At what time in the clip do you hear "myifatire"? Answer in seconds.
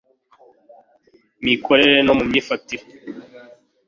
2.29-2.85